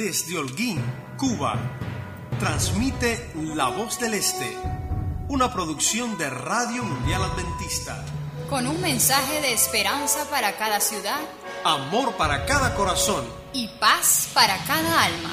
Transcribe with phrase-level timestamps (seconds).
[0.00, 0.82] desde Holguín,
[1.18, 1.56] Cuba,
[2.38, 4.56] transmite La Voz del Este,
[5.28, 8.02] una producción de Radio Mundial Adventista.
[8.48, 11.20] Con un mensaje de esperanza para cada ciudad,
[11.64, 15.30] amor para cada corazón y paz para cada alma.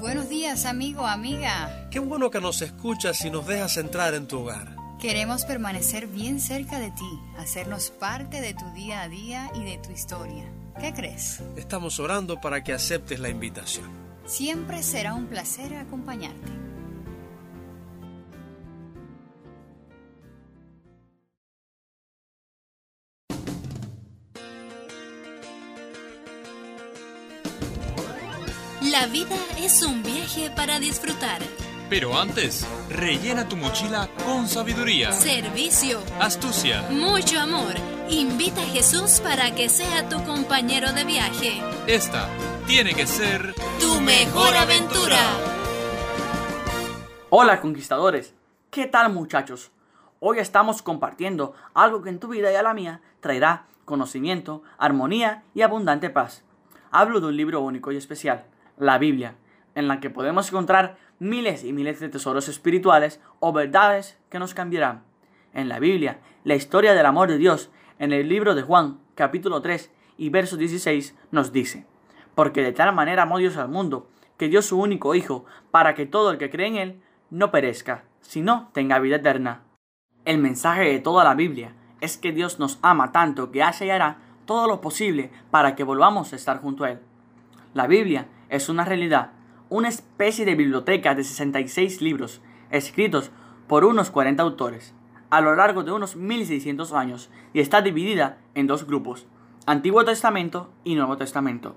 [0.00, 1.88] Buenos días, amigo, amiga.
[1.90, 4.75] Qué bueno que nos escuchas y nos dejas entrar en tu hogar.
[5.00, 9.76] Queremos permanecer bien cerca de ti, hacernos parte de tu día a día y de
[9.76, 10.50] tu historia.
[10.80, 11.42] ¿Qué crees?
[11.56, 13.90] Estamos orando para que aceptes la invitación.
[14.24, 16.50] Siempre será un placer acompañarte.
[28.90, 31.42] La vida es un viaje para disfrutar.
[31.88, 36.82] Pero antes, rellena tu mochila con sabiduría, Servicio, astucia.
[36.90, 37.74] mucho amor.
[38.08, 41.62] Invita a Jesús para que sea tu compañero de viaje.
[41.86, 42.28] Esta
[42.66, 45.18] tiene que ser Tu mejor aventura.
[47.30, 48.34] Hola conquistadores,
[48.70, 49.70] ¿qué tal muchachos?
[50.18, 55.44] Hoy estamos compartiendo algo que en tu vida y a la mía traerá conocimiento, armonía
[55.54, 56.42] y abundante paz.
[56.90, 58.44] Hablo de un libro único y especial,
[58.76, 59.36] la Biblia,
[59.74, 64.54] en la que podemos encontrar miles y miles de tesoros espirituales o verdades que nos
[64.54, 65.04] cambiarán.
[65.52, 69.62] En la Biblia, la historia del amor de Dios en el libro de Juan, capítulo
[69.62, 71.86] 3 y verso 16, nos dice,
[72.34, 76.06] Porque de tal manera amó Dios al mundo, que dio su único Hijo, para que
[76.06, 77.00] todo el que cree en Él
[77.30, 79.62] no perezca, sino tenga vida eterna.
[80.24, 83.90] El mensaje de toda la Biblia es que Dios nos ama tanto que hace y
[83.90, 87.00] hará todo lo posible para que volvamos a estar junto a Él.
[87.74, 89.32] La Biblia es una realidad,
[89.68, 93.30] una especie de biblioteca de 66 libros, escritos
[93.66, 94.94] por unos 40 autores,
[95.30, 99.26] a lo largo de unos 1600 años, y está dividida en dos grupos,
[99.66, 101.74] Antiguo Testamento y Nuevo Testamento.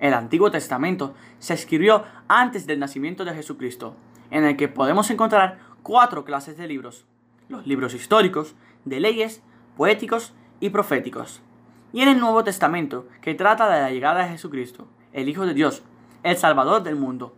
[0.00, 3.96] El Antiguo Testamento se escribió antes del nacimiento de Jesucristo,
[4.30, 7.06] en el que podemos encontrar cuatro clases de libros,
[7.48, 9.42] los libros históricos, de leyes,
[9.76, 11.40] poéticos y proféticos.
[11.92, 15.54] Y en el Nuevo Testamento, que trata de la llegada de Jesucristo, el Hijo de
[15.54, 15.82] Dios,
[16.22, 17.34] el Salvador del mundo.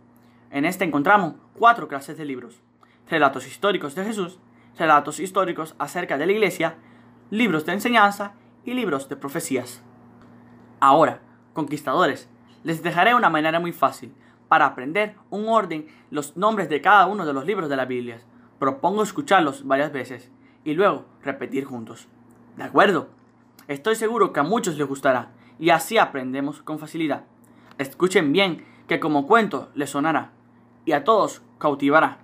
[0.51, 2.61] En este encontramos cuatro clases de libros.
[3.09, 4.39] Relatos históricos de Jesús,
[4.77, 6.75] relatos históricos acerca de la iglesia,
[7.29, 8.33] libros de enseñanza
[8.65, 9.81] y libros de profecías.
[10.79, 11.21] Ahora,
[11.53, 12.29] conquistadores,
[12.63, 14.13] les dejaré una manera muy fácil
[14.47, 18.21] para aprender un orden los nombres de cada uno de los libros de la Biblia.
[18.59, 20.31] Propongo escucharlos varias veces
[20.63, 22.07] y luego repetir juntos.
[22.57, 23.09] ¿De acuerdo?
[23.67, 27.23] Estoy seguro que a muchos les gustará y así aprendemos con facilidad.
[27.77, 30.31] Escuchen bien que como cuento les sonará
[30.85, 32.19] y a todos cautivará.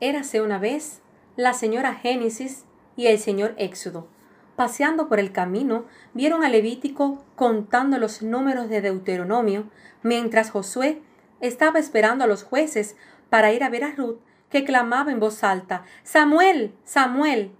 [0.00, 1.02] Érase una vez
[1.36, 2.64] la señora Génesis
[2.96, 4.08] y el señor Éxodo.
[4.56, 9.64] Paseando por el camino, vieron a Levítico contando los números de Deuteronomio,
[10.02, 11.02] mientras Josué
[11.40, 12.96] estaba esperando a los jueces
[13.30, 14.18] para ir a ver a Ruth,
[14.50, 17.50] que clamaba en voz alta, Samuel, Samuel.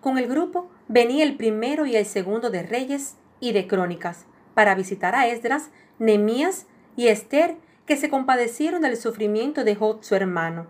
[0.00, 4.76] Con el grupo venía el primero y el segundo de Reyes y de Crónicas, para
[4.76, 6.66] visitar a Esdras, Nemías
[6.96, 7.56] y Esther,
[7.86, 10.66] que se compadecieron del sufrimiento de Jod su hermano.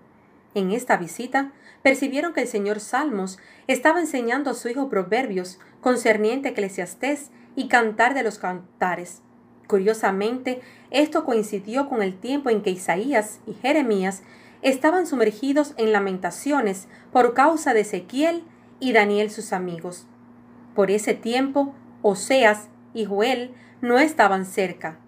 [0.54, 1.52] En esta visita
[1.82, 7.68] percibieron que el señor Salmos estaba enseñando a su hijo proverbios concerniente a Eclesiastés y
[7.68, 9.20] cantar de los cantares.
[9.66, 14.22] Curiosamente, esto coincidió con el tiempo en que Isaías y Jeremías
[14.62, 18.44] estaban sumergidos en lamentaciones por causa de Ezequiel
[18.80, 20.06] y Daniel sus amigos.
[20.74, 24.98] Por ese tiempo, Oseas y Joel no estaban cerca.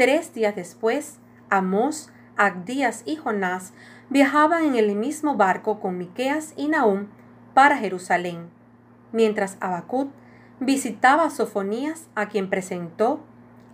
[0.00, 1.18] Tres días después,
[1.50, 3.74] Amós, Agdías y Jonás
[4.08, 7.08] viajaban en el mismo barco con Miqueas y Nahum
[7.52, 8.48] para Jerusalén,
[9.12, 10.10] mientras Abacut
[10.58, 13.20] visitaba a Sofonías, a quien presentó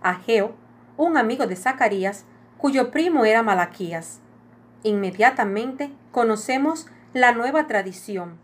[0.01, 0.53] a Geo,
[0.97, 2.25] un amigo de Zacarías,
[2.57, 4.19] cuyo primo era Malaquías.
[4.83, 8.37] Inmediatamente conocemos la nueva tradición.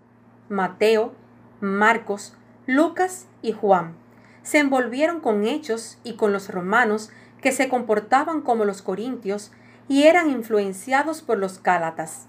[0.48, 1.12] Mateo,
[1.60, 4.02] Marcos, Lucas y Juan
[4.44, 7.10] se envolvieron con hechos y con los romanos
[7.44, 9.52] que se comportaban como los corintios
[9.90, 12.28] y eran influenciados por los gálatas.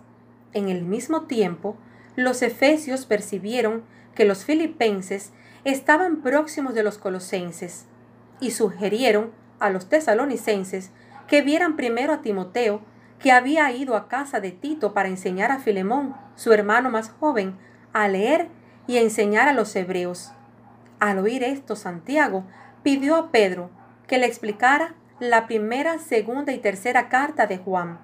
[0.53, 1.77] En el mismo tiempo,
[2.17, 3.85] los efesios percibieron
[4.17, 5.33] que los filipenses
[5.63, 7.85] estaban próximos de los colosenses
[8.41, 9.31] y sugirieron
[9.61, 10.91] a los tesalonicenses
[11.29, 12.83] que vieran primero a Timoteo,
[13.21, 17.57] que había ido a casa de Tito para enseñar a Filemón, su hermano más joven,
[17.93, 18.49] a leer
[18.89, 20.33] y a enseñar a los hebreos.
[20.99, 22.45] Al oír esto, Santiago
[22.83, 23.71] pidió a Pedro
[24.09, 24.97] que le explicara
[25.31, 27.99] la primera, segunda y tercera carta de Juan,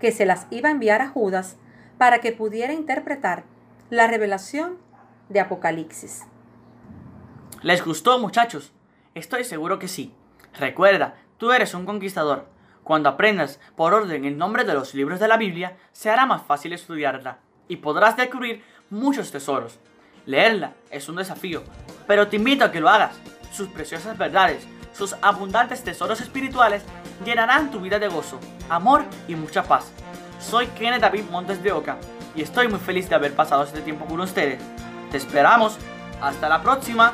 [0.00, 1.56] que se las iba a enviar a Judas
[1.98, 3.44] para que pudiera interpretar
[3.90, 4.78] la revelación
[5.28, 6.24] de Apocalipsis.
[7.62, 8.72] ¿Les gustó, muchachos?
[9.14, 10.14] Estoy seguro que sí.
[10.58, 12.46] Recuerda, tú eres un conquistador.
[12.84, 16.42] Cuando aprendas por orden el nombre de los libros de la Biblia, se hará más
[16.42, 19.78] fácil estudiarla y podrás descubrir muchos tesoros.
[20.26, 21.62] Leerla es un desafío,
[22.06, 23.16] pero te invito a que lo hagas.
[23.50, 24.66] Sus preciosas verdades,
[24.96, 26.82] sus abundantes tesoros espirituales
[27.24, 29.92] llenarán tu vida de gozo, amor y mucha paz.
[30.40, 31.98] Soy Kenneth David Montes de Oca
[32.34, 34.60] y estoy muy feliz de haber pasado este tiempo con ustedes.
[35.10, 35.76] Te esperamos.
[36.20, 37.12] Hasta la próxima.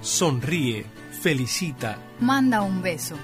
[0.00, 0.84] Sonríe,
[1.22, 3.16] felicita, Manda un beso.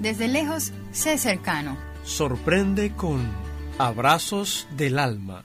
[0.00, 1.76] Desde lejos, sé cercano.
[2.02, 3.43] sorprende con
[3.78, 5.44] abrazos del alma.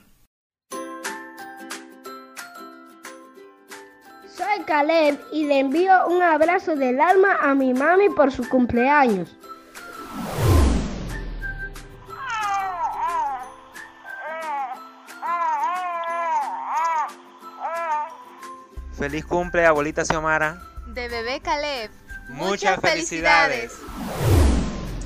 [4.28, 9.36] Soy Caleb y le envío un abrazo del alma a mi mami por su cumpleaños.
[18.96, 20.62] Feliz cumple, abuelita Xiomara.
[20.88, 21.90] De bebé Caleb.
[22.28, 23.72] Muchas felicidades.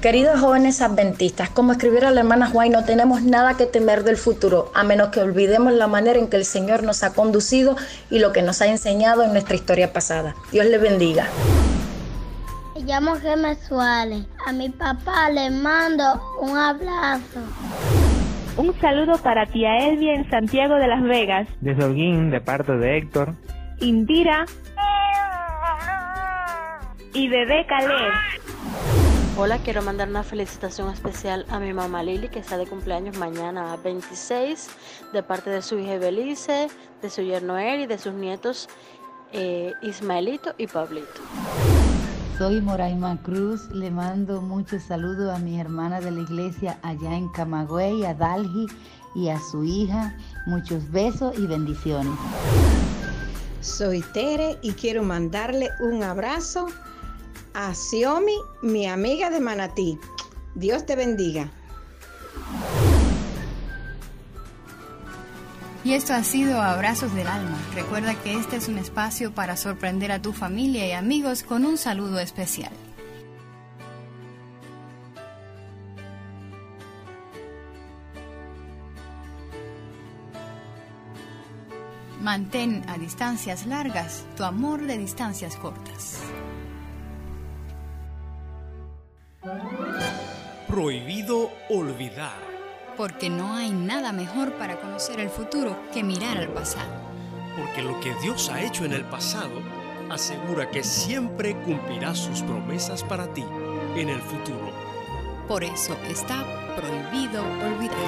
[0.05, 4.71] Queridos jóvenes adventistas, como escribiera la hermana Juan, no tenemos nada que temer del futuro,
[4.75, 7.75] a menos que olvidemos la manera en que el Señor nos ha conducido
[8.11, 10.35] y lo que nos ha enseñado en nuestra historia pasada.
[10.53, 11.27] Dios les bendiga.
[12.75, 14.27] Me llamo Gemma Suárez.
[14.47, 17.41] A mi papá le mando un abrazo.
[18.59, 21.49] Un saludo para tía Elvia en Santiago de Las Vegas.
[21.62, 23.33] De Solguín, de parte de Héctor.
[23.81, 24.45] Indira.
[27.15, 28.44] Y bebé Caleb.
[29.36, 33.76] Hola, quiero mandar una felicitación especial a mi mamá Lili, que está de cumpleaños mañana
[33.82, 34.69] 26,
[35.12, 36.69] de parte de su hija Belice,
[37.02, 38.69] de su yerno Eri y de sus nietos
[39.32, 41.20] eh, Ismaelito y Pablito.
[42.38, 47.28] Soy Moraima Cruz, le mando muchos saludos a mis hermanas de la iglesia allá en
[47.32, 48.66] Camagüey, a Dalgi
[49.16, 50.16] y a su hija.
[50.46, 52.14] Muchos besos y bendiciones.
[53.60, 56.69] Soy Tere y quiero mandarle un abrazo
[57.55, 59.99] a Xiomi, mi amiga de Manatí.
[60.56, 61.51] Dios te bendiga.
[65.85, 67.59] Y esto ha sido Abrazos del Alma.
[67.75, 71.79] Recuerda que este es un espacio para sorprender a tu familia y amigos con un
[71.79, 72.73] saludo especial.
[82.21, 86.21] Mantén a distancias largas tu amor de distancias cortas.
[90.67, 92.41] Prohibido olvidar.
[92.96, 96.93] Porque no hay nada mejor para conocer el futuro que mirar al pasado.
[97.56, 99.61] Porque lo que Dios ha hecho en el pasado
[100.11, 103.44] asegura que siempre cumplirá sus promesas para ti
[103.96, 104.73] en el futuro.
[105.49, 106.44] Por eso está
[106.76, 107.99] prohibido olvidar.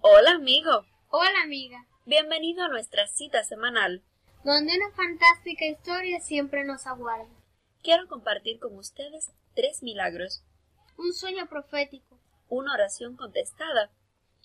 [0.00, 4.04] Hola amigo, Hola amiga, bienvenido a nuestra cita semanal.
[4.44, 7.28] Donde una fantástica historia siempre nos aguarda.
[7.82, 10.42] Quiero compartir con ustedes tres milagros,
[10.96, 12.20] Un sueño profético
[12.50, 13.90] una oración contestada,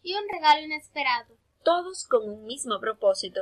[0.04, 1.36] y un regalo inesperado.
[1.64, 3.42] todos con un mismo propósito.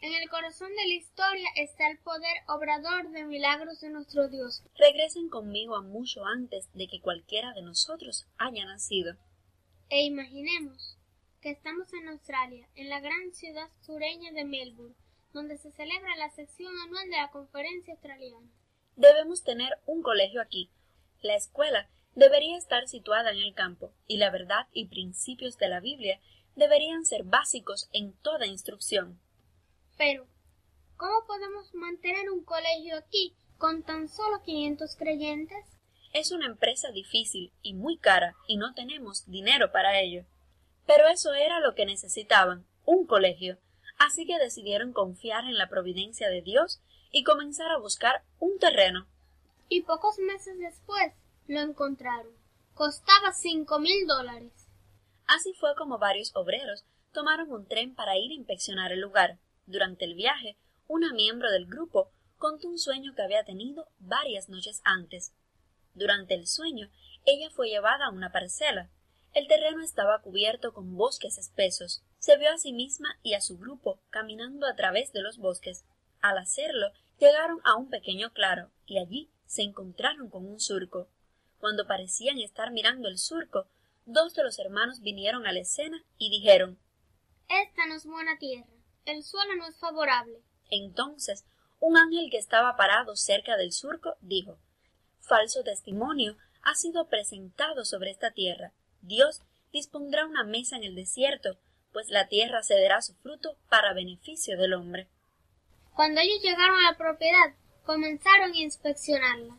[0.00, 4.62] En el corazón de la historia está el poder obrador de milagros de nuestro Dios.
[4.78, 9.14] Regresen conmigo a mucho antes de que cualquiera de nosotros haya nacido.
[9.90, 10.96] E imaginemos
[11.42, 14.94] que estamos en Australia, en la gran ciudad sureña de Melbourne,
[15.32, 18.48] donde se celebra la sección anual de la Conferencia Australiana.
[18.96, 20.70] Debemos tener un colegio aquí.
[21.22, 25.80] La escuela debería estar situada en el campo, y la verdad y principios de la
[25.80, 26.20] Biblia
[26.56, 29.20] deberían ser básicos en toda instrucción.
[29.96, 30.26] Pero,
[30.96, 35.64] ¿cómo podemos mantener un colegio aquí con tan solo 500 creyentes?
[36.12, 40.24] Es una empresa difícil y muy cara y no tenemos dinero para ello.
[40.86, 43.58] Pero eso era lo que necesitaban, un colegio.
[44.00, 46.80] Así que decidieron confiar en la providencia de Dios
[47.12, 49.06] y comenzar a buscar un terreno.
[49.68, 51.12] Y pocos meses después
[51.46, 52.32] lo encontraron.
[52.72, 54.52] Costaba cinco mil dólares.
[55.26, 59.38] Así fue como varios obreros tomaron un tren para ir a inspeccionar el lugar.
[59.66, 60.56] Durante el viaje,
[60.88, 65.34] una miembro del grupo contó un sueño que había tenido varias noches antes.
[65.92, 66.88] Durante el sueño,
[67.26, 68.88] ella fue llevada a una parcela.
[69.34, 72.02] El terreno estaba cubierto con bosques espesos.
[72.20, 75.86] Se vio a sí misma y a su grupo caminando a través de los bosques.
[76.20, 81.08] Al hacerlo, llegaron a un pequeño claro y allí se encontraron con un surco.
[81.58, 83.66] Cuando parecían estar mirando el surco,
[84.04, 86.78] dos de los hermanos vinieron a la escena y dijeron
[87.48, 88.68] Esta no es buena tierra.
[89.06, 90.42] El suelo no es favorable.
[90.70, 91.46] Entonces,
[91.82, 94.58] Un ángel que estaba parado cerca del surco dijo
[95.20, 98.74] Falso testimonio ha sido presentado sobre esta tierra.
[99.00, 99.40] Dios
[99.72, 101.56] dispondrá una mesa en el desierto,
[101.92, 105.08] pues la tierra cederá su fruto para beneficio del hombre.
[105.94, 107.54] Cuando ellos llegaron a la propiedad,
[107.84, 109.58] comenzaron a inspeccionarla.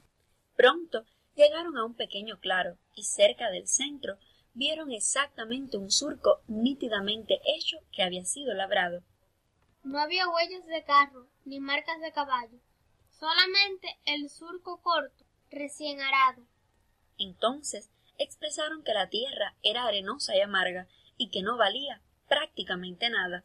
[0.56, 4.18] Pronto llegaron a un pequeño claro y cerca del centro
[4.54, 9.04] vieron exactamente un surco nítidamente hecho que había sido labrado.
[9.84, 12.60] No había huellas de carro ni marcas de caballo,
[13.10, 16.46] solamente el surco corto, recién arado.
[17.18, 23.44] Entonces expresaron que la tierra era arenosa y amarga y que no valía prácticamente nada.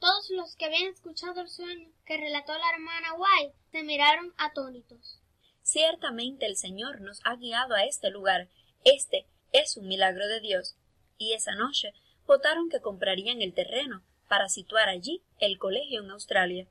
[0.00, 5.20] Todos los que habían escuchado el sueño que relató la hermana White se miraron atónitos.
[5.62, 8.48] Ciertamente el Señor nos ha guiado a este lugar.
[8.84, 10.74] Este es un milagro de Dios.
[11.18, 11.92] Y esa noche
[12.26, 16.66] votaron que comprarían el terreno para situar allí el colegio en Australia.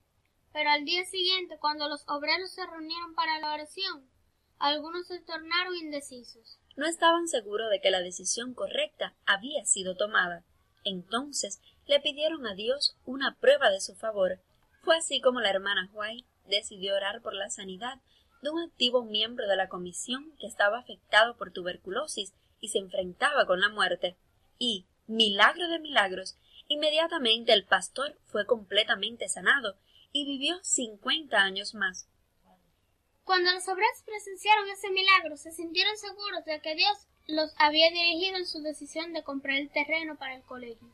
[0.52, 4.10] Pero al día siguiente, cuando los obreros se reunieron para la oración,
[4.60, 6.60] algunos se tornaron indecisos.
[6.76, 10.44] No estaban seguros de que la decisión correcta había sido tomada.
[10.84, 14.40] Entonces le pidieron a Dios una prueba de su favor.
[14.84, 18.00] Fue así como la hermana White decidió orar por la sanidad
[18.42, 23.46] de un activo miembro de la comisión que estaba afectado por tuberculosis y se enfrentaba
[23.46, 24.18] con la muerte.
[24.60, 26.38] Y, milagro de milagros,
[26.68, 29.78] inmediatamente el pastor fue completamente sanado
[30.12, 32.08] y vivió cincuenta años más.
[33.24, 38.38] Cuando los obreros presenciaron ese milagro, se sintieron seguros de que Dios los había dirigido
[38.38, 40.88] en su decisión de comprar el terreno para el colegio.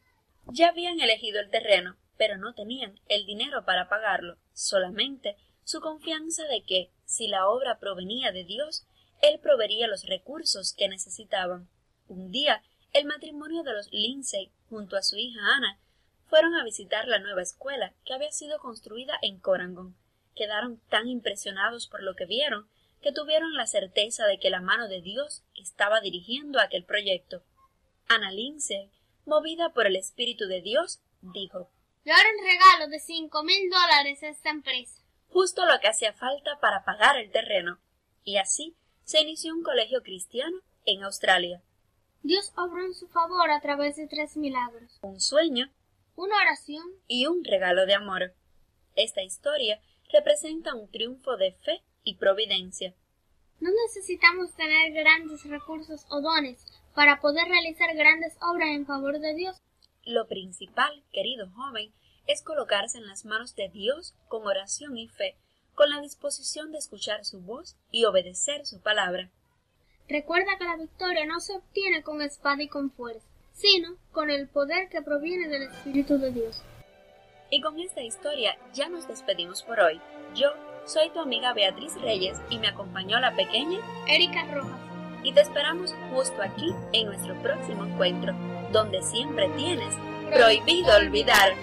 [0.48, 6.46] Ya habían elegido el terreno, pero no tenían el dinero para pagarlo, solamente su confianza
[6.46, 8.86] de que, si la obra provenía de Dios,
[9.22, 11.70] Él proveería los recursos que necesitaban.
[12.08, 15.80] Un día, el matrimonio de los Lindsay, junto a su hija Ana,
[16.28, 19.96] fueron a visitar la nueva escuela que había sido construida en Corangon.
[20.36, 22.68] Quedaron tan impresionados por lo que vieron
[23.02, 27.44] que tuvieron la certeza de que la mano de Dios estaba dirigiendo aquel proyecto.
[28.08, 28.92] Ana Lindsay,
[29.26, 31.70] movida por el Espíritu de Dios, dijo
[32.04, 35.00] Le un regalo de cinco mil dólares a esta empresa
[35.32, 37.80] justo lo que hacía falta para pagar el terreno,
[38.24, 41.62] y así se inició un colegio cristiano en Australia.
[42.22, 45.00] Dios obró en su favor a través de tres milagros.
[45.02, 45.72] Un sueño,
[46.16, 48.34] una oración y un regalo de amor.
[48.96, 49.80] Esta historia
[50.12, 52.94] representa un triunfo de fe y providencia.
[53.60, 56.66] No necesitamos tener grandes recursos o dones
[56.96, 59.58] para poder realizar grandes obras en favor de Dios.
[60.06, 61.92] Lo principal, querido joven,
[62.26, 65.36] es colocarse en las manos de Dios con oración y fe,
[65.76, 69.30] con la disposición de escuchar su voz y obedecer su palabra.
[70.08, 74.48] Recuerda que la victoria no se obtiene con espada y con fuerza, sino con el
[74.48, 76.62] poder que proviene del Espíritu de Dios.
[77.52, 80.00] Y con esta historia ya nos despedimos por hoy.
[80.36, 80.52] Yo
[80.90, 83.78] soy tu amiga Beatriz Reyes y me acompañó la pequeña
[84.08, 84.80] Erika Rojas.
[85.22, 88.34] Y te esperamos justo aquí en nuestro próximo encuentro,
[88.72, 89.94] donde siempre tienes
[90.34, 91.54] prohibido olvidar.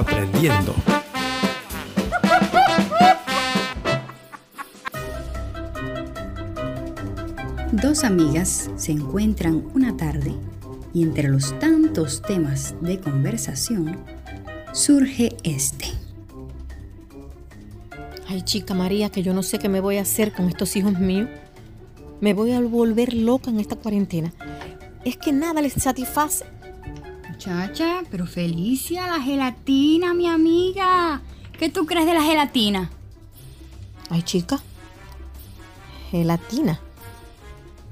[0.00, 0.74] Aprendiendo.
[7.72, 10.34] Dos amigas se encuentran una tarde
[10.92, 13.98] y entre los tantos temas de conversación
[14.72, 15.86] surge este.
[18.28, 20.98] Ay, chica María, que yo no sé qué me voy a hacer con estos hijos
[20.98, 21.28] míos.
[22.20, 24.32] Me voy a volver loca en esta cuarentena
[25.04, 26.44] es que nada les satisface.
[27.40, 31.22] Muchacha, pero Felicia, la gelatina, mi amiga.
[31.58, 32.90] ¿Qué tú crees de la gelatina?
[34.10, 34.60] Ay, chica.
[36.10, 36.78] Gelatina.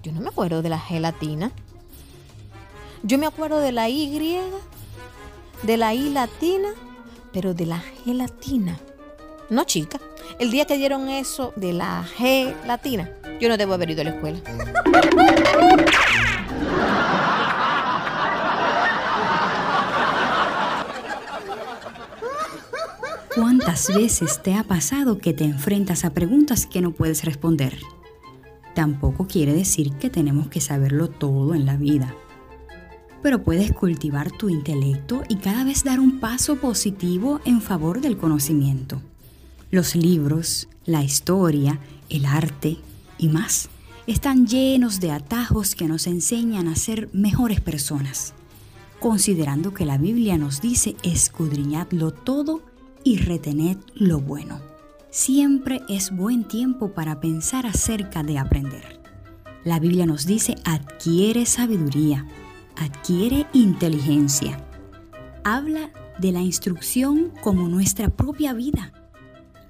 [0.02, 1.50] Yo no me acuerdo de la gelatina.
[3.02, 4.38] Yo me acuerdo de la Y,
[5.62, 6.68] de la I latina,
[7.32, 8.78] pero de la gelatina.
[9.48, 9.98] No, chica.
[10.38, 14.04] El día que dieron eso de la G latina, yo no debo haber ido a
[14.04, 14.40] la escuela.
[23.68, 27.76] ¿Cuántas veces te ha pasado que te enfrentas a preguntas que no puedes responder?
[28.74, 32.14] Tampoco quiere decir que tenemos que saberlo todo en la vida.
[33.22, 38.16] Pero puedes cultivar tu intelecto y cada vez dar un paso positivo en favor del
[38.16, 39.02] conocimiento.
[39.70, 42.78] Los libros, la historia, el arte
[43.18, 43.68] y más
[44.06, 48.32] están llenos de atajos que nos enseñan a ser mejores personas,
[48.98, 52.62] considerando que la Biblia nos dice escudriñadlo todo
[53.08, 54.60] y retened lo bueno.
[55.08, 59.00] Siempre es buen tiempo para pensar acerca de aprender.
[59.64, 62.26] La Biblia nos dice adquiere sabiduría,
[62.76, 64.62] adquiere inteligencia.
[65.42, 68.92] Habla de la instrucción como nuestra propia vida.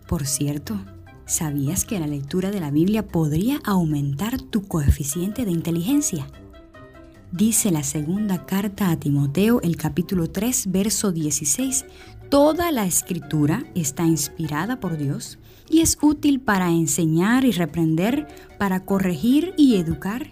[0.08, 0.76] Por cierto,
[1.24, 6.26] ¿sabías que la lectura de la Biblia podría aumentar tu coeficiente de inteligencia?
[7.30, 11.84] Dice la segunda carta a Timoteo, el capítulo 3, verso 16,
[12.30, 15.38] Toda la escritura está inspirada por Dios
[15.70, 20.30] y es útil para enseñar y reprender, para corregir y educar.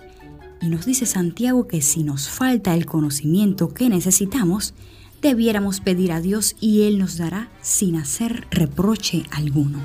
[0.61, 4.75] Y nos dice Santiago que si nos falta el conocimiento que necesitamos,
[5.23, 9.79] debiéramos pedir a Dios y Él nos dará sin hacer reproche alguno.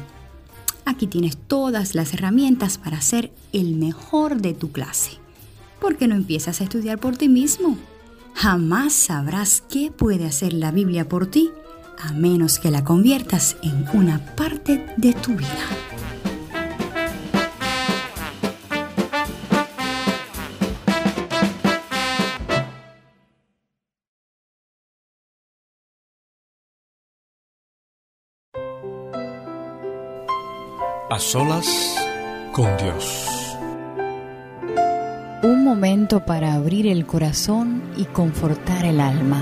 [0.84, 5.12] Aquí tienes todas las herramientas para ser el mejor de tu clase.
[5.80, 7.78] ¿Por qué no empiezas a estudiar por ti mismo?
[8.34, 11.52] Jamás sabrás qué puede hacer la Biblia por ti
[12.00, 15.68] a menos que la conviertas en una parte de tu vida.
[31.10, 31.68] A solas
[32.54, 33.58] con Dios.
[35.44, 39.42] Un momento para abrir el corazón y confortar el alma.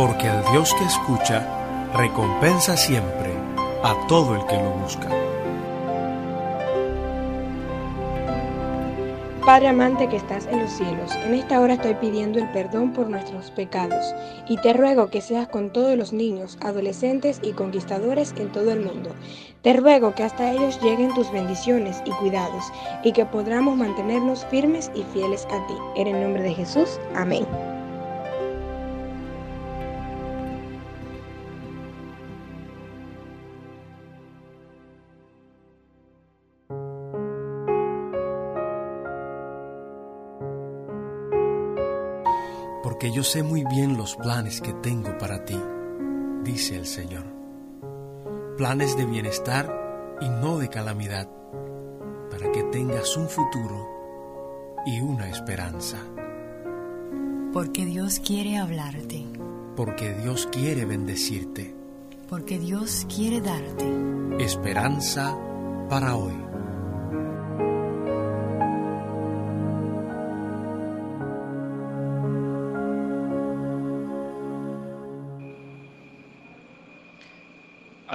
[0.00, 1.46] Porque el Dios que escucha
[1.94, 3.34] recompensa siempre
[3.82, 5.10] a todo el que lo busca.
[9.44, 13.10] Padre amante que estás en los cielos, en esta hora estoy pidiendo el perdón por
[13.10, 14.14] nuestros pecados
[14.48, 18.80] y te ruego que seas con todos los niños, adolescentes y conquistadores en todo el
[18.80, 19.14] mundo.
[19.60, 22.64] Te ruego que hasta ellos lleguen tus bendiciones y cuidados
[23.04, 25.74] y que podamos mantenernos firmes y fieles a ti.
[25.96, 27.44] En el nombre de Jesús, amén.
[43.20, 45.60] Yo sé muy bien los planes que tengo para ti,
[46.42, 47.26] dice el Señor.
[48.56, 51.28] Planes de bienestar y no de calamidad,
[52.30, 53.86] para que tengas un futuro
[54.86, 55.98] y una esperanza.
[57.52, 59.26] Porque Dios quiere hablarte.
[59.76, 61.74] Porque Dios quiere bendecirte.
[62.26, 63.84] Porque Dios quiere darte
[64.42, 65.36] esperanza
[65.90, 66.49] para hoy.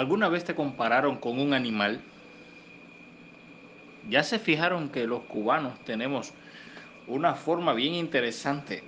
[0.06, 2.00] ¿Alguna vez te compararon con un animal?
[4.08, 6.32] Ya se fijaron que los cubanos tenemos
[7.08, 8.84] una forma bien interesante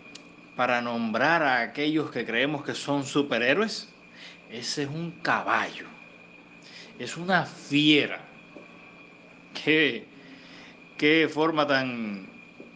[0.56, 3.92] para nombrar a aquellos que creemos que son superhéroes.
[4.52, 5.88] Ese es un caballo.
[7.00, 8.20] Es una fiera.
[9.66, 10.06] ¿Qué,
[11.00, 12.28] qué forma tan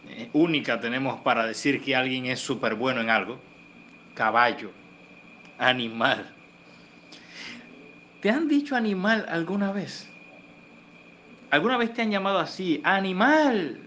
[0.08, 3.38] eh, única tenemos para decir que alguien es súper bueno en algo?
[4.16, 4.72] Caballo,
[5.58, 6.41] animal.
[8.22, 10.08] ¿Te han dicho animal alguna vez?
[11.50, 12.80] ¿Alguna vez te han llamado así?
[12.84, 13.80] Animal.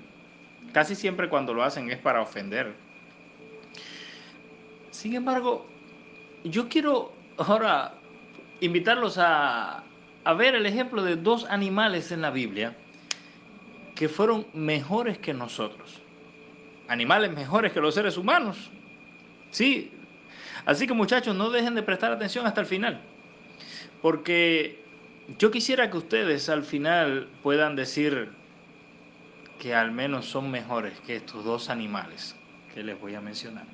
[0.74, 2.76] Casi siempre cuando lo hacen es para ofender.
[4.92, 5.66] Sin embargo,
[6.44, 7.94] yo quiero ahora
[8.60, 9.84] invitarlos a,
[10.38, 12.76] ver el ejemplo de dos animales en la Biblia
[13.96, 16.02] que fueron mejores que nosotros.
[16.90, 18.70] Animales mejores que los seres humanos.
[19.52, 19.94] Sí.
[20.66, 23.15] Así que muchachos, no dejen de prestar atención hasta el final.
[24.06, 24.78] Porque
[25.40, 28.30] yo quisiera que ustedes al final puedan decir
[29.58, 32.36] que al menos son mejores que estos dos animales
[32.72, 33.66] que les voy a mencionar.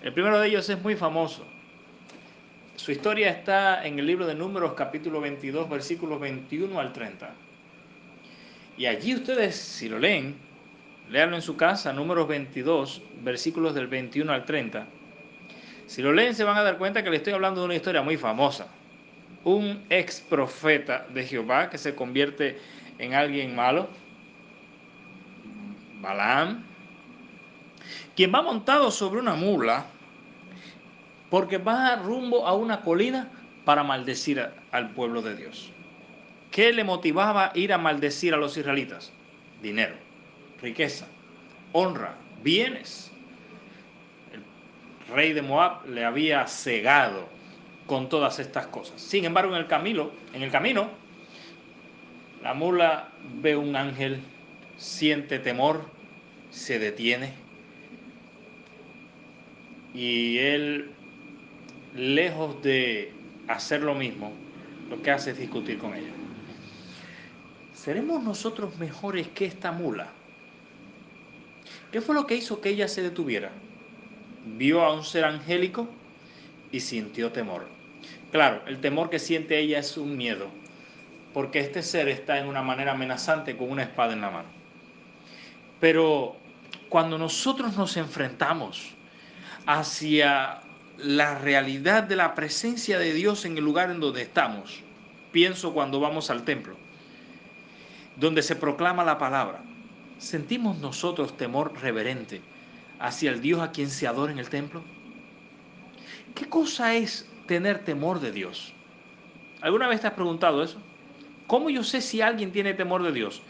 [0.00, 1.44] El primero de ellos es muy famoso.
[2.76, 7.34] Su historia está en el libro de Números capítulo 22 versículos 21 al 30.
[8.78, 10.36] Y allí ustedes, si lo leen,
[11.10, 14.86] léanlo en su casa, Números 22 versículos del 21 al 30.
[15.88, 18.00] Si lo leen se van a dar cuenta que le estoy hablando de una historia
[18.00, 18.68] muy famosa
[19.44, 22.58] un ex profeta de Jehová que se convierte
[22.98, 23.88] en alguien malo,
[26.00, 26.64] Balaam,
[28.16, 29.86] quien va montado sobre una mula
[31.30, 33.28] porque va rumbo a una colina
[33.64, 35.72] para maldecir al pueblo de Dios.
[36.50, 39.12] ¿Qué le motivaba ir a maldecir a los israelitas?
[39.60, 39.94] Dinero,
[40.62, 41.06] riqueza,
[41.72, 43.10] honra, bienes.
[44.32, 44.44] El
[45.12, 47.28] rey de Moab le había cegado
[47.86, 49.00] con todas estas cosas.
[49.00, 50.88] Sin embargo, en el camino, en el camino,
[52.42, 53.08] La mula
[53.40, 54.20] ve un ángel,
[54.76, 55.86] siente temor,
[56.50, 57.32] se detiene
[59.94, 60.90] y él,
[61.94, 63.12] lejos de
[63.46, 64.32] hacer lo mismo,
[64.90, 66.10] lo que hace es discutir con ella.
[67.72, 70.08] ¿Seremos nosotros mejores que esta mula?
[71.92, 73.52] ¿Qué fue lo que hizo que ella se detuviera?
[74.56, 75.88] Vio a un ser angélico
[76.74, 77.68] y sintió temor.
[78.32, 80.48] Claro, el temor que siente ella es un miedo,
[81.32, 84.48] porque este ser está en una manera amenazante con una espada en la mano.
[85.78, 86.36] Pero
[86.88, 88.90] cuando nosotros nos enfrentamos
[89.66, 90.62] hacia
[90.98, 94.80] la realidad de la presencia de Dios en el lugar en donde estamos,
[95.30, 96.76] pienso cuando vamos al templo,
[98.16, 99.62] donde se proclama la palabra,
[100.18, 102.40] ¿sentimos nosotros temor reverente
[102.98, 104.82] hacia el Dios a quien se adora en el templo?
[106.34, 108.72] ¿Qué cosa es tener temor de Dios?
[109.60, 110.80] ¿Alguna vez te has preguntado eso?
[111.46, 113.42] ¿Cómo yo sé si alguien tiene temor de Dios?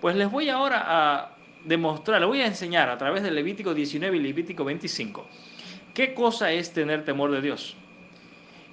[0.00, 1.30] Pues les voy ahora a
[1.64, 5.26] demostrar, les voy a enseñar a través de Levítico 19 y Levítico 25
[5.94, 7.76] qué cosa es tener temor de Dios.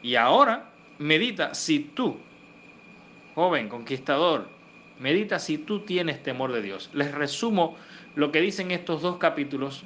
[0.02, 2.18] Y ahora medita si tú,
[3.36, 4.48] joven conquistador,
[5.00, 6.90] medita si tú tienes temor de Dios.
[6.94, 7.76] Les resumo
[8.16, 9.84] lo que dicen estos dos capítulos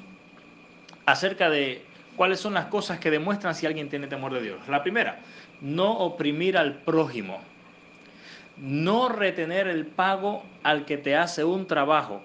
[1.06, 1.84] acerca de
[2.16, 4.68] cuáles son las cosas que demuestran si alguien tiene temor de Dios.
[4.68, 5.20] La primera,
[5.60, 7.40] no oprimir al prójimo,
[8.56, 12.22] no retener el pago al que te hace un trabajo,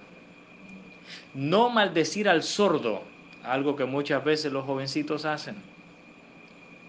[1.34, 3.04] no maldecir al sordo,
[3.44, 5.56] algo que muchas veces los jovencitos hacen.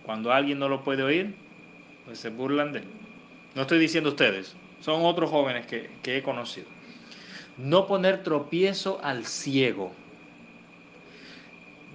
[0.04, 1.34] Cuando alguien no lo puede oír,
[2.04, 2.88] pues se burlan de él.
[3.54, 6.66] No estoy diciendo ustedes, son otros jóvenes que, que he conocido.
[7.56, 9.92] No poner tropiezo al ciego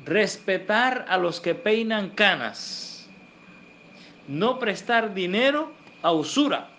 [0.06, 3.10] respetar a los que peinan canas,
[4.28, 6.70] no prestar dinero a usura.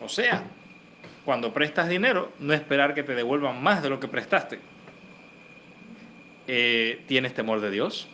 [0.00, 0.42] O sea,
[1.24, 4.60] cuando prestas dinero, no esperar que te devuelvan más de lo que prestaste.
[6.46, 8.08] Eh, ¿Tienes temor de Dios?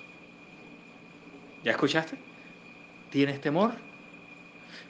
[1.64, 2.16] ¿Ya escuchaste?
[3.10, 3.72] ¿Tienes temor?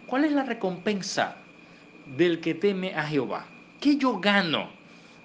[0.07, 1.37] ¿Cuál es la recompensa
[2.07, 3.47] del que teme a Jehová?
[3.81, 4.71] ¿Qué yo gano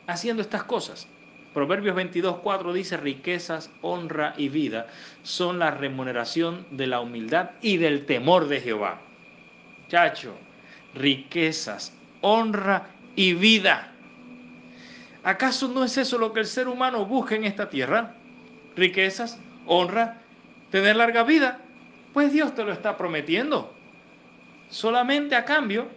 [0.07, 1.07] haciendo estas cosas?
[1.55, 4.87] Proverbios 22, 4 dice, riquezas, honra y vida
[5.23, 8.99] son la remuneración de la humildad y del temor de Jehová.
[9.87, 10.35] Chacho,
[10.93, 13.89] riquezas, honra y vida.
[15.23, 18.15] ¿Acaso no es eso lo que el ser humano busca en esta tierra?
[18.75, 20.23] Riquezas, honra,
[20.71, 21.61] tener larga vida.
[22.11, 23.73] Pues Dios te lo está prometiendo.
[24.67, 25.87] Solamente a cambio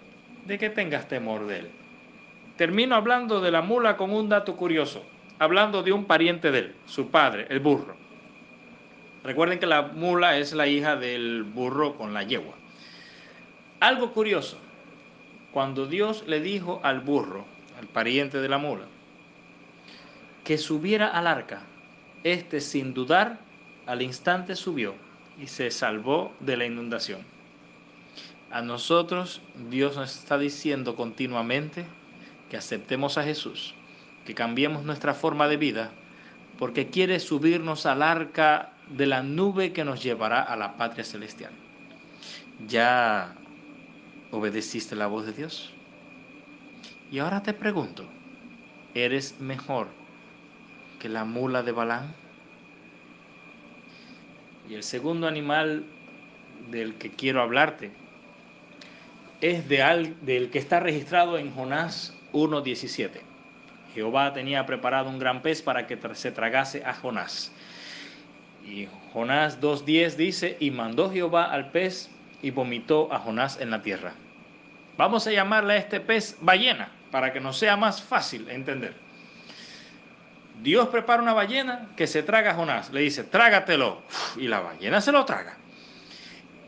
[0.46, 1.70] de que tengas temor de Él.
[2.56, 5.04] Termino hablando de la mula con un dato curioso
[5.38, 7.96] hablando de un pariente de él, su padre, el burro.
[9.24, 12.54] Recuerden que la mula es la hija del burro con la yegua.
[13.80, 14.58] Algo curioso,
[15.52, 17.44] cuando Dios le dijo al burro,
[17.78, 18.86] al pariente de la mula,
[20.44, 21.62] que subiera al arca,
[22.24, 23.38] este sin dudar
[23.86, 24.94] al instante subió
[25.40, 27.20] y se salvó de la inundación.
[28.50, 31.84] A nosotros Dios nos está diciendo continuamente
[32.50, 33.74] que aceptemos a Jesús
[34.28, 35.90] que cambiemos nuestra forma de vida,
[36.58, 41.50] porque quiere subirnos al arca de la nube que nos llevará a la patria celestial.
[42.66, 43.34] ¿Ya
[44.30, 45.72] obedeciste la voz de Dios?
[47.10, 48.04] Y ahora te pregunto,
[48.92, 49.88] ¿eres mejor
[50.98, 52.14] que la mula de Balán?
[54.68, 55.86] Y el segundo animal
[56.70, 57.92] del que quiero hablarte
[59.40, 63.37] es de del que está registrado en Jonás 1.17.
[63.94, 67.52] Jehová tenía preparado un gran pez para que se tragase a Jonás.
[68.64, 72.10] Y Jonás 2.10 dice, y mandó Jehová al pez
[72.42, 74.12] y vomitó a Jonás en la tierra.
[74.96, 78.94] Vamos a llamarle a este pez ballena, para que nos sea más fácil entender.
[80.62, 82.92] Dios prepara una ballena que se traga a Jonás.
[82.92, 84.02] Le dice, trágatelo.
[84.36, 85.56] Y la ballena se lo traga.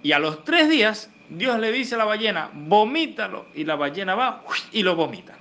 [0.02, 3.46] Y a los tres días, Dios le dice a la ballena, vomítalo.
[3.54, 5.34] Y la ballena va y lo vomita.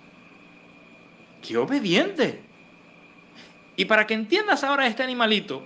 [1.41, 2.41] ¡Qué obediente!
[3.75, 5.63] Y para que entiendas ahora este animalito,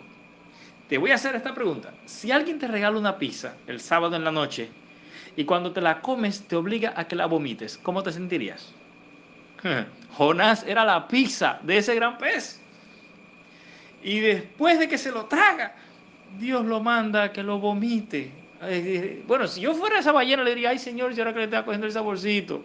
[0.88, 1.94] te voy a hacer esta pregunta.
[2.06, 4.70] Si alguien te regala una pizza el sábado en la noche
[5.36, 8.72] y cuando te la comes te obliga a que la vomites, ¿cómo te sentirías?
[10.18, 12.62] Jonás era la pizza de ese gran pez.
[14.04, 15.74] Y después de que se lo traga,
[16.38, 18.32] Dios lo manda a que lo vomite.
[19.28, 21.66] Bueno, si yo fuera esa ballena le diría, ay Señor, yo ahora que le está
[21.66, 22.64] cogiendo el saborcito.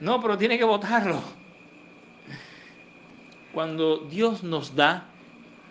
[0.00, 1.22] No, pero tiene que botarlo.
[3.56, 5.04] Cuando Dios nos da,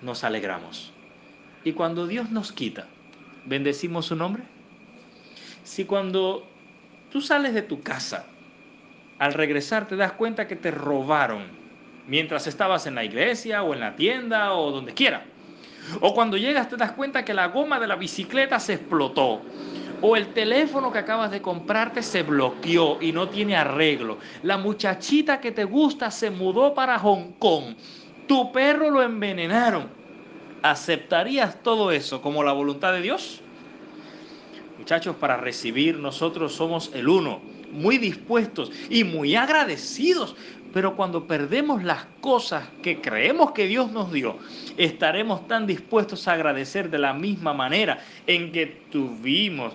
[0.02, 0.92] nos alegramos.
[1.64, 2.88] Y cuando Dios nos quita,
[3.46, 4.42] bendecimos su nombre.
[5.64, 6.48] Si cuando
[7.12, 8.26] tú sales de tu casa
[9.20, 11.44] al regresar te das cuenta que te robaron
[12.08, 15.24] mientras estabas en la iglesia o en la tienda o donde quiera.
[16.02, 19.44] O cuando llegas te das cuenta que la goma de la bicicleta se explotó.
[20.00, 24.20] O el teléfono que acabas de comprarte se bloqueó y no tiene arreglo.
[24.42, 27.76] La muchachita que te gusta se mudó para Hong Kong.
[28.26, 29.98] Tu perro lo envenenaron.
[30.62, 33.46] ¿Aceptarías todo eso como la voluntad de Dios?
[34.78, 40.36] Muchachos, para recibir nosotros somos el uno, muy dispuestos y muy agradecidos.
[40.74, 44.38] Pero cuando perdemos las cosas que creemos que Dios nos dio,
[44.76, 49.74] estaremos tan dispuestos a agradecer de la misma manera en que tuvimos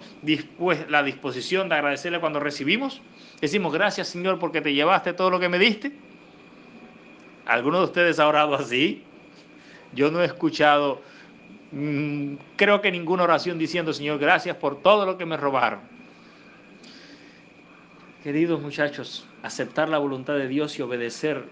[0.89, 3.01] la disposición de agradecerle cuando recibimos.
[3.41, 5.93] Decimos, gracias Señor porque te llevaste todo lo que me diste.
[7.47, 9.03] ¿Alguno de ustedes ha orado así?
[9.95, 11.01] Yo no he escuchado
[11.73, 15.81] Mm, creo que ninguna oración diciendo, Señor, gracias por todo lo que me robaron.
[18.23, 21.47] Queridos muchachos, aceptar la voluntad de Dios y obedecer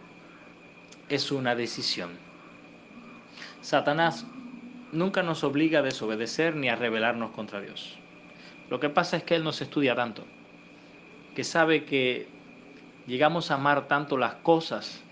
[1.08, 2.10] es una decisión.
[3.62, 4.26] Satanás
[4.92, 7.98] nunca nos obliga a desobedecer ni a rebelarnos contra Dios.
[8.68, 10.24] Lo que pasa es que Él nos estudia tanto,
[11.34, 12.28] que sabe que
[13.06, 15.02] llegamos a amar tanto las cosas,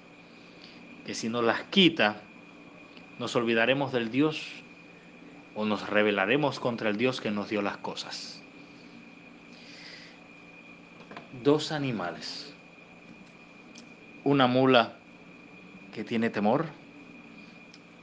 [1.07, 2.21] que si nos las quita,
[3.19, 4.47] nos olvidaremos del Dios
[5.55, 8.43] o nos rebelaremos contra el Dios que nos dio las cosas.
[11.43, 12.53] Dos animales.
[14.25, 14.95] Una mula
[15.93, 16.67] que tiene temor,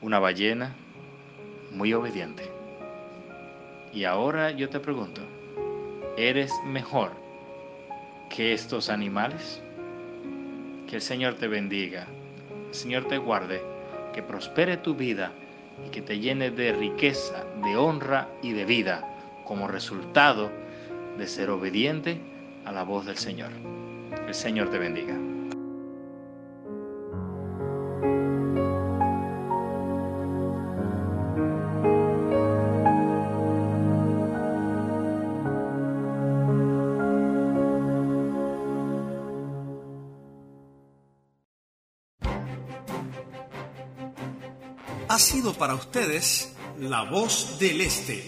[0.01, 0.75] una ballena
[1.71, 2.49] muy obediente.
[3.93, 5.21] Y ahora yo te pregunto,
[6.17, 7.11] ¿eres mejor
[8.29, 9.61] que estos animales?
[10.87, 12.07] Que el Señor te bendiga,
[12.69, 13.61] el Señor te guarde,
[14.13, 15.31] que prospere tu vida
[15.85, 19.07] y que te llene de riqueza, de honra y de vida
[19.43, 20.51] como resultado
[21.17, 22.32] de ser obediente
[22.65, 23.51] a la voz del Señor.
[24.27, 25.33] El Señor te bendiga.
[45.13, 48.27] ha sido para ustedes La Voz del Este,